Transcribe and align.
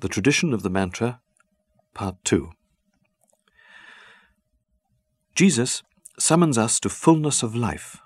The 0.00 0.08
Tradition 0.08 0.54
of 0.54 0.62
the 0.62 0.70
Mantra, 0.70 1.20
Part 1.92 2.24
2. 2.24 2.50
Jesus 5.34 5.82
summons 6.20 6.56
us 6.56 6.78
to 6.78 6.88
fullness 6.88 7.42
of 7.42 7.56
life, 7.56 7.96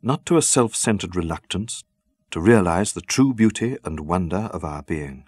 not 0.00 0.24
to 0.26 0.36
a 0.36 0.42
self 0.42 0.76
centered 0.76 1.16
reluctance 1.16 1.82
to 2.30 2.38
realize 2.40 2.92
the 2.92 3.00
true 3.00 3.34
beauty 3.34 3.78
and 3.82 4.06
wonder 4.06 4.48
of 4.52 4.62
our 4.62 4.84
being. 4.84 5.24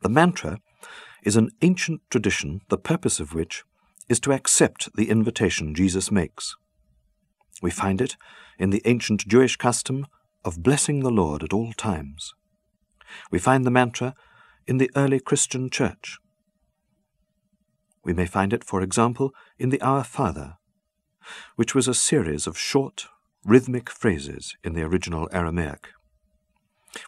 The 0.00 0.08
mantra 0.08 0.58
is 1.22 1.36
an 1.36 1.50
ancient 1.62 2.00
tradition, 2.10 2.62
the 2.68 2.78
purpose 2.78 3.20
of 3.20 3.34
which 3.34 3.62
is 4.08 4.18
to 4.18 4.32
accept 4.32 4.92
the 4.96 5.08
invitation 5.08 5.72
Jesus 5.72 6.10
makes. 6.10 6.56
We 7.62 7.70
find 7.70 8.00
it 8.00 8.16
in 8.58 8.70
the 8.70 8.82
ancient 8.86 9.28
Jewish 9.28 9.54
custom 9.54 10.08
of 10.44 10.64
blessing 10.64 11.04
the 11.04 11.12
Lord 11.12 11.44
at 11.44 11.52
all 11.52 11.72
times. 11.74 12.34
We 13.30 13.38
find 13.38 13.64
the 13.64 13.70
mantra 13.70 14.16
in 14.68 14.76
the 14.76 14.90
early 14.94 15.18
Christian 15.18 15.70
church. 15.70 16.18
We 18.04 18.12
may 18.12 18.26
find 18.26 18.52
it, 18.52 18.62
for 18.62 18.82
example, 18.82 19.32
in 19.58 19.70
the 19.70 19.80
Our 19.80 20.04
Father, 20.04 20.58
which 21.56 21.74
was 21.74 21.88
a 21.88 21.94
series 21.94 22.46
of 22.46 22.58
short, 22.58 23.06
rhythmic 23.44 23.88
phrases 23.88 24.54
in 24.62 24.74
the 24.74 24.82
original 24.82 25.28
Aramaic. 25.32 25.88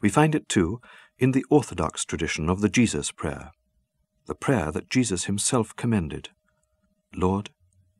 We 0.00 0.08
find 0.08 0.34
it, 0.34 0.48
too, 0.48 0.80
in 1.18 1.32
the 1.32 1.44
Orthodox 1.50 2.04
tradition 2.04 2.48
of 2.48 2.62
the 2.62 2.68
Jesus 2.70 3.10
Prayer, 3.10 3.52
the 4.26 4.34
prayer 4.34 4.72
that 4.72 4.88
Jesus 4.88 5.24
himself 5.24 5.76
commended 5.76 6.30
Lord, 7.14 7.50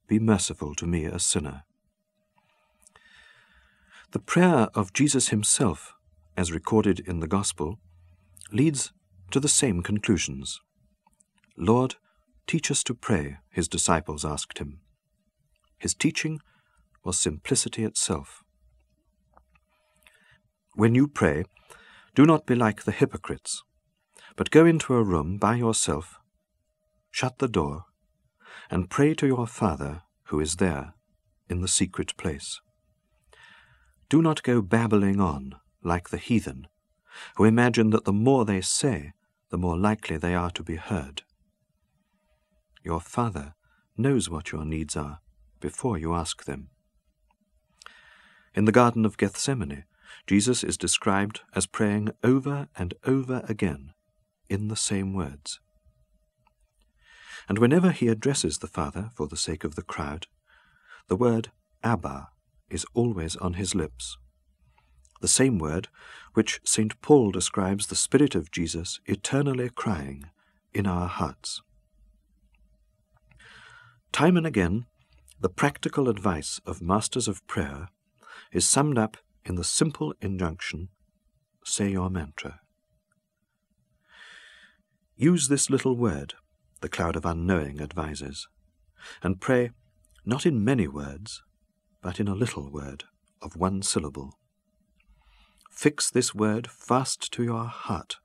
be 0.06 0.18
merciful 0.18 0.74
to 0.77 0.87
me, 0.87 1.04
a 1.04 1.18
sinner. 1.18 1.65
The 4.12 4.20
prayer 4.20 4.68
of 4.74 4.92
Jesus 4.92 5.29
himself, 5.29 5.95
as 6.37 6.52
recorded 6.52 7.01
in 7.01 7.20
the 7.20 7.27
Gospel, 7.27 7.79
leads 8.52 8.92
to 9.32 9.40
the 9.40 9.48
same 9.48 9.82
conclusions. 9.82 10.60
Lord, 11.56 11.96
teach 12.46 12.70
us 12.70 12.82
to 12.84 12.94
pray, 12.94 13.38
his 13.50 13.68
disciples 13.68 14.24
asked 14.24 14.59
him. 14.59 14.80
His 15.78 15.95
teaching 15.95 16.40
was 17.04 17.18
simplicity 17.18 17.84
itself. 17.84 18.42
When 20.74 20.95
you 20.95 21.09
pray, 21.09 21.45
do 22.14 22.26
not 22.26 22.46
be 22.46 22.54
like 22.54 22.84
the 22.84 22.92
hypocrites, 22.92 23.62
but 24.37 24.50
go 24.50 24.66
into 24.66 24.95
a 24.95 25.02
room 25.02 25.38
by 25.38 25.56
yourself, 25.56 26.18
shut 27.10 27.38
the 27.38 27.48
door, 27.48 27.84
and 28.70 28.90
pray 28.90 29.15
to 29.15 29.26
your 29.26 29.46
Father 29.46 30.02
who 30.24 30.40
is 30.40 30.56
there 30.56 30.94
in 31.48 31.60
the 31.60 31.68
secret 31.68 32.16
place. 32.16 32.60
Do 34.09 34.22
not 34.22 34.42
go 34.42 34.62
babbling 34.62 35.20
on 35.20 35.56
like 35.82 36.10
the 36.10 36.18
heathen, 36.18 36.66
who 37.37 37.44
imagine 37.44 37.90
that 37.90 38.04
the 38.04 38.12
more 38.12 38.44
they 38.44 38.60
say, 38.60 39.12
the 39.51 39.59
more 39.59 39.76
likely 39.76 40.16
they 40.16 40.34
are 40.34 40.51
to 40.51 40.62
be 40.62 40.76
heard. 40.76 41.23
Your 42.82 43.01
Father 43.01 43.54
knows 43.96 44.30
what 44.30 44.52
your 44.52 44.65
needs 44.65 44.96
are 44.96 45.20
before 45.60 45.98
you 45.98 46.15
ask 46.15 46.45
them. 46.45 46.70
In 48.54 48.65
the 48.65 48.73
Garden 48.73 49.04
of 49.04 49.16
Gethsemane, 49.16 49.84
Jesus 50.26 50.65
is 50.65 50.76
described 50.76 51.40
as 51.54 51.66
praying 51.66 52.10
over 52.24 52.68
and 52.76 52.95
over 53.04 53.45
again 53.48 53.93
in 54.48 54.68
the 54.68 54.76
same 54.76 55.12
words. 55.15 55.60
And 57.48 57.59
whenever 57.59 57.90
he 57.90 58.09
addresses 58.09 58.59
the 58.59 58.66
Father 58.66 59.10
for 59.15 59.26
the 59.26 59.37
sake 59.37 59.65
of 59.65 59.74
the 59.74 59.82
crowd, 59.82 60.26
the 61.09 61.16
word 61.16 61.51
Abba 61.82 62.28
is 62.68 62.87
always 62.95 63.37
on 63.37 63.54
his 63.54 63.74
lips 63.74 64.16
the 65.21 65.28
same 65.28 65.59
word 65.59 65.88
which 66.34 66.60
St. 66.65 67.00
Paul 67.03 67.31
describes 67.31 67.87
the 67.87 67.97
Spirit 67.97 68.34
of 68.34 68.50
Jesus 68.50 69.00
eternally 69.06 69.71
crying 69.71 70.27
in 70.72 70.87
our 70.87 71.09
hearts. 71.09 71.62
Time 74.12 74.37
and 74.37 74.47
again, 74.47 74.87
the 75.41 75.49
practical 75.49 76.09
advice 76.09 76.60
of 76.66 76.82
masters 76.82 77.28
of 77.28 77.47
prayer 77.47 77.89
is 78.53 78.69
summed 78.69 78.99
up 78.99 79.17
in 79.44 79.55
the 79.55 79.65
simple 79.65 80.15
injunction 80.21 80.89
say 81.65 81.91
your 81.91 82.11
mantra. 82.11 82.61
Use 85.17 85.49
this 85.49 85.71
little 85.71 85.97
word, 85.97 86.34
the 86.81 86.89
cloud 86.89 87.17
of 87.17 87.27
unknowing 87.27 87.81
advises, 87.81 88.49
and 89.23 89.41
pray 89.41 89.71
not 90.25 90.47
in 90.47 90.65
many 90.65 90.89
words, 90.89 91.43
but 92.03 92.19
in 92.19 92.28
a 92.28 92.34
little 92.34 92.71
word 92.71 93.05
of 93.43 93.56
one 93.56 93.83
syllable. 93.83 94.39
Fix 95.81 96.11
this 96.11 96.35
word 96.35 96.69
fast 96.69 97.33
to 97.33 97.43
your 97.43 97.65
heart, 97.65 98.19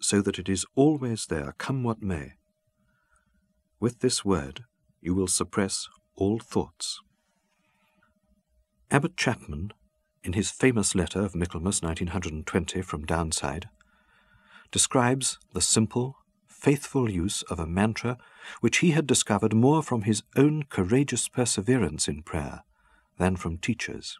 so 0.00 0.22
that 0.22 0.38
it 0.38 0.48
is 0.48 0.64
always 0.74 1.26
there, 1.26 1.54
come 1.58 1.82
what 1.82 2.00
may. 2.00 2.36
With 3.80 4.00
this 4.00 4.24
word 4.24 4.64
you 5.02 5.14
will 5.14 5.26
suppress 5.26 5.90
all 6.16 6.38
thoughts. 6.38 7.02
Abbot 8.90 9.14
Chapman, 9.14 9.74
in 10.24 10.32
his 10.32 10.50
famous 10.50 10.94
letter 10.94 11.20
of 11.20 11.34
Michaelmas 11.34 11.82
1920 11.82 12.80
from 12.80 13.04
Downside, 13.04 13.68
describes 14.70 15.38
the 15.52 15.60
simple, 15.60 16.16
faithful 16.46 17.10
use 17.10 17.42
of 17.50 17.58
a 17.58 17.66
mantra 17.66 18.16
which 18.60 18.78
he 18.78 18.92
had 18.92 19.06
discovered 19.06 19.52
more 19.52 19.82
from 19.82 20.00
his 20.00 20.22
own 20.34 20.62
courageous 20.62 21.28
perseverance 21.28 22.08
in 22.08 22.22
prayer 22.22 22.62
than 23.18 23.36
from 23.36 23.58
teachers 23.58 24.18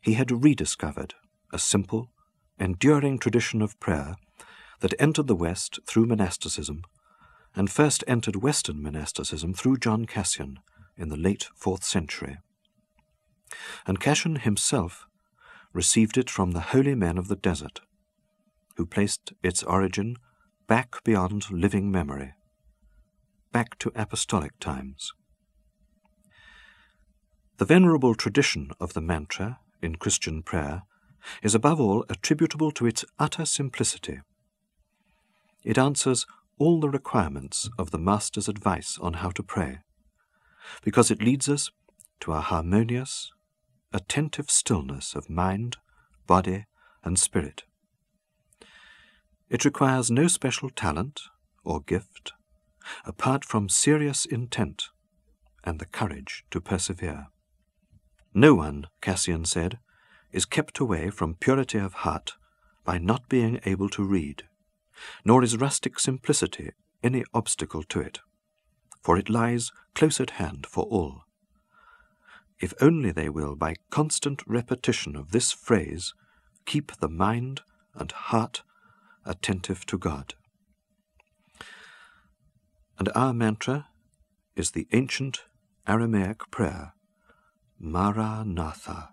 he 0.00 0.14
had 0.14 0.44
rediscovered 0.44 1.14
a 1.52 1.58
simple, 1.58 2.10
enduring 2.58 3.18
tradition 3.18 3.62
of 3.62 3.78
prayer 3.80 4.16
that 4.80 4.94
entered 4.98 5.26
the 5.26 5.34
West 5.34 5.78
through 5.86 6.06
monasticism 6.06 6.82
and 7.54 7.70
first 7.70 8.04
entered 8.06 8.36
Western 8.36 8.82
monasticism 8.82 9.54
through 9.54 9.78
John 9.78 10.04
Cassian 10.04 10.60
in 10.96 11.08
the 11.08 11.16
late 11.16 11.48
fourth 11.56 11.84
century. 11.84 12.38
And 13.86 14.00
Cassian 14.00 14.36
himself 14.36 15.06
received 15.72 16.18
it 16.18 16.30
from 16.30 16.52
the 16.52 16.60
holy 16.60 16.94
men 16.94 17.18
of 17.18 17.28
the 17.28 17.36
desert, 17.36 17.80
who 18.76 18.86
placed 18.86 19.32
its 19.42 19.62
origin 19.62 20.16
back 20.66 21.02
beyond 21.04 21.50
living 21.50 21.90
memory, 21.90 22.34
back 23.52 23.78
to 23.78 23.92
apostolic 23.94 24.58
times. 24.60 25.12
The 27.56 27.64
venerable 27.64 28.14
tradition 28.14 28.70
of 28.78 28.92
the 28.92 29.00
mantra 29.00 29.58
in 29.82 29.96
Christian 29.96 30.42
prayer 30.42 30.82
is 31.42 31.54
above 31.54 31.80
all 31.80 32.04
attributable 32.08 32.70
to 32.72 32.86
its 32.86 33.04
utter 33.18 33.44
simplicity. 33.44 34.20
It 35.64 35.78
answers 35.78 36.26
all 36.58 36.80
the 36.80 36.88
requirements 36.88 37.68
of 37.78 37.90
the 37.90 37.98
Master's 37.98 38.48
advice 38.48 38.98
on 39.00 39.14
how 39.14 39.30
to 39.30 39.42
pray, 39.42 39.78
because 40.82 41.10
it 41.10 41.22
leads 41.22 41.48
us 41.48 41.70
to 42.20 42.32
a 42.32 42.40
harmonious, 42.40 43.30
attentive 43.92 44.50
stillness 44.50 45.14
of 45.14 45.30
mind, 45.30 45.76
body, 46.26 46.66
and 47.04 47.18
spirit. 47.18 47.62
It 49.48 49.64
requires 49.64 50.10
no 50.10 50.26
special 50.26 50.68
talent 50.68 51.22
or 51.64 51.80
gift, 51.80 52.32
apart 53.04 53.44
from 53.44 53.68
serious 53.68 54.24
intent 54.24 54.84
and 55.64 55.78
the 55.78 55.86
courage 55.86 56.44
to 56.50 56.60
persevere. 56.60 57.28
No 58.34 58.54
one, 58.54 58.86
Cassian 59.00 59.44
said, 59.44 59.78
is 60.32 60.44
kept 60.44 60.78
away 60.78 61.10
from 61.10 61.34
purity 61.34 61.78
of 61.78 61.94
heart 61.94 62.34
by 62.84 62.98
not 62.98 63.28
being 63.28 63.60
able 63.64 63.88
to 63.90 64.04
read, 64.04 64.44
nor 65.24 65.42
is 65.42 65.56
rustic 65.56 65.98
simplicity 65.98 66.72
any 67.02 67.24
obstacle 67.32 67.82
to 67.84 68.00
it, 68.00 68.20
for 69.02 69.16
it 69.16 69.30
lies 69.30 69.72
close 69.94 70.20
at 70.20 70.30
hand 70.30 70.66
for 70.66 70.84
all. 70.84 71.22
If 72.60 72.74
only 72.80 73.12
they 73.12 73.28
will, 73.28 73.54
by 73.54 73.76
constant 73.90 74.42
repetition 74.46 75.14
of 75.16 75.30
this 75.30 75.52
phrase, 75.52 76.12
keep 76.66 76.92
the 76.96 77.08
mind 77.08 77.62
and 77.94 78.10
heart 78.10 78.62
attentive 79.24 79.86
to 79.86 79.98
God. 79.98 80.34
And 82.98 83.08
our 83.14 83.32
mantra 83.32 83.88
is 84.56 84.72
the 84.72 84.88
ancient 84.92 85.42
Aramaic 85.86 86.50
prayer 86.50 86.94
Maranatha. 87.80 89.10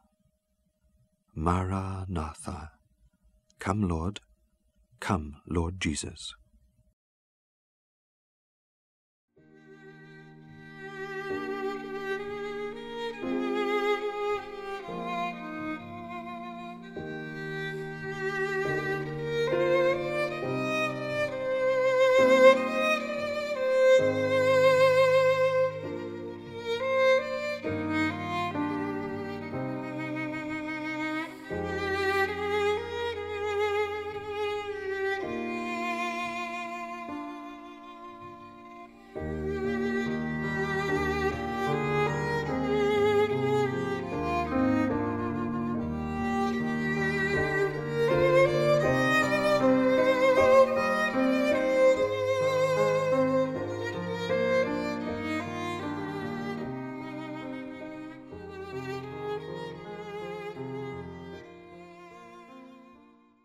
Maranatha. 1.35 2.71
Come, 3.59 3.87
Lord. 3.87 4.21
Come, 4.99 5.35
Lord 5.47 5.79
Jesus. 5.79 6.33